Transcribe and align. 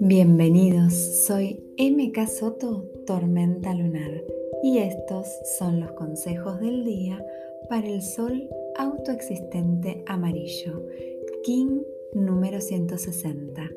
Bienvenidos, 0.00 0.94
soy 0.94 1.60
MK 1.78 2.26
Soto, 2.28 2.84
Tormenta 3.06 3.74
Lunar, 3.74 4.22
y 4.62 4.78
estos 4.78 5.26
son 5.58 5.80
los 5.80 5.92
consejos 5.92 6.60
del 6.60 6.84
día 6.84 7.24
para 7.68 7.88
el 7.88 8.02
Sol 8.02 8.48
autoexistente 8.76 10.02
amarillo, 10.06 10.86
King 11.42 11.82
número 12.12 12.60
160. 12.60 13.70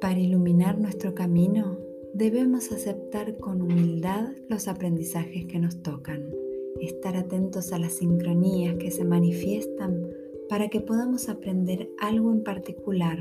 Para 0.00 0.20
iluminar 0.20 0.78
nuestro 0.78 1.14
camino, 1.14 1.85
debemos 2.16 2.72
aceptar 2.72 3.36
con 3.36 3.60
humildad 3.60 4.30
los 4.48 4.68
aprendizajes 4.68 5.44
que 5.44 5.58
nos 5.58 5.82
tocan, 5.82 6.30
estar 6.80 7.14
atentos 7.14 7.72
a 7.72 7.78
las 7.78 7.92
sincronías 7.92 8.76
que 8.76 8.90
se 8.90 9.04
manifiestan 9.04 10.02
para 10.48 10.68
que 10.68 10.80
podamos 10.80 11.28
aprender 11.28 11.90
algo 12.00 12.32
en 12.32 12.42
particular, 12.42 13.18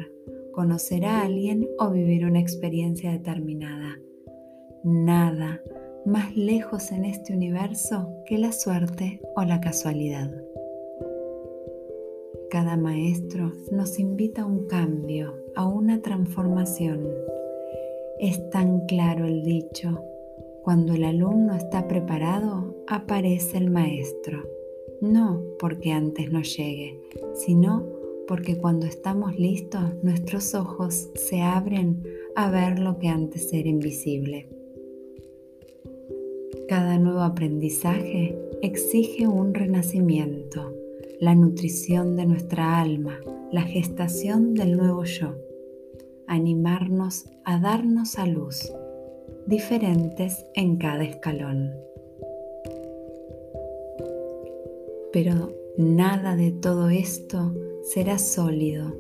conocer 0.54 1.04
a 1.04 1.24
alguien 1.24 1.68
o 1.78 1.90
vivir 1.92 2.26
una 2.26 2.40
experiencia 2.40 3.12
determinada. 3.12 4.00
Nada 4.86 5.62
más 6.06 6.38
lejos 6.38 6.94
en 6.94 7.04
este 7.04 7.34
universo 7.34 8.08
que 8.26 8.38
la 8.38 8.54
suerte 8.54 9.20
o 9.36 9.44
la 9.44 9.60
casualidad. 9.60 10.32
Cada 12.50 12.78
maestro 12.78 13.52
nos 13.72 14.00
invita 14.00 14.44
a 14.44 14.46
un 14.46 14.68
cambio, 14.68 15.34
a 15.56 15.68
una 15.68 16.02
transformación. 16.02 17.35
Es 18.20 18.50
tan 18.50 18.86
claro 18.86 19.26
el 19.26 19.44
dicho, 19.44 20.02
cuando 20.64 20.94
el 20.94 21.04
alumno 21.04 21.56
está 21.56 21.88
preparado, 21.88 22.76
aparece 22.88 23.58
el 23.58 23.70
maestro 23.70 24.56
no 25.02 25.44
porque 25.60 25.92
antes 25.92 26.32
no 26.32 26.42
llegue, 26.42 27.00
sino 27.34 27.86
porque 28.28 28.58
cuando 28.58 28.86
estamos 28.86 29.38
listos 29.38 29.82
nuestros 30.02 30.56
ojos 30.56 31.10
se 31.16 31.42
abren 31.42 32.04
a 32.36 32.50
ver 32.50 32.80
lo 32.80 32.98
que 32.98 33.08
antes 33.08 33.52
era 33.54 33.70
invisible. 33.70 34.50
Cada 36.68 36.98
nuevo 36.98 37.22
aprendizaje 37.22 38.36
exige 38.62 39.28
un 39.28 39.54
renacimiento, 39.54 40.74
la 41.20 41.36
nutrición 41.36 42.16
de 42.16 42.26
nuestra 42.26 42.80
alma, 42.82 43.20
la 43.52 43.62
gestación 43.62 44.56
del 44.56 44.76
nuevo 44.76 45.04
yo, 45.04 45.36
animarnos 46.28 47.26
a 47.44 47.60
darnos 47.60 48.18
a 48.18 48.26
luz, 48.26 48.72
diferentes 49.46 50.46
en 50.54 50.78
cada 50.78 51.04
escalón. 51.04 51.74
Pero 55.12 55.54
nada 55.78 56.36
de 56.36 56.52
todo 56.52 56.90
esto 56.90 57.54
será 57.84 58.18
sólido. 58.18 58.94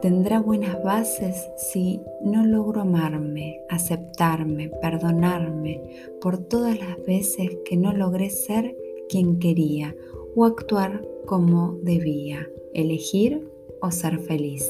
Tendrá 0.00 0.40
buenas 0.40 0.82
bases 0.82 1.48
si 1.56 2.00
no 2.24 2.44
logro 2.44 2.80
amarme, 2.80 3.60
aceptarme, 3.68 4.70
perdonarme 4.80 5.80
por 6.20 6.38
todas 6.38 6.78
las 6.78 7.04
veces 7.06 7.58
que 7.64 7.76
no 7.76 7.92
logré 7.92 8.30
ser 8.30 8.76
quien 9.08 9.38
quería 9.38 9.94
o 10.34 10.44
actuar 10.44 11.06
como 11.26 11.78
debía, 11.82 12.48
elegir 12.74 13.48
o 13.80 13.90
ser 13.90 14.18
feliz. 14.18 14.68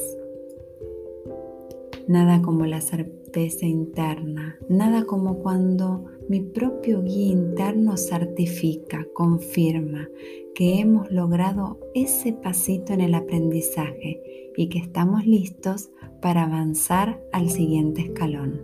Nada 2.07 2.41
como 2.41 2.65
la 2.65 2.81
certeza 2.81 3.65
interna, 3.65 4.57
nada 4.69 5.05
como 5.05 5.39
cuando 5.39 6.05
mi 6.27 6.41
propio 6.41 7.01
guía 7.01 7.31
interno 7.31 7.97
certifica, 7.97 9.07
confirma 9.13 10.09
que 10.53 10.79
hemos 10.79 11.11
logrado 11.11 11.79
ese 11.93 12.33
pasito 12.33 12.93
en 12.93 13.01
el 13.01 13.15
aprendizaje 13.15 14.51
y 14.55 14.69
que 14.69 14.79
estamos 14.79 15.25
listos 15.25 15.89
para 16.21 16.43
avanzar 16.43 17.21
al 17.31 17.49
siguiente 17.49 18.01
escalón. 18.01 18.61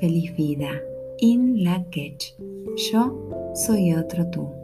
Feliz 0.00 0.34
vida. 0.36 0.70
In 1.20 1.64
la 1.64 1.84
Yo 1.90 3.52
soy 3.54 3.94
otro 3.94 4.30
tú. 4.30 4.57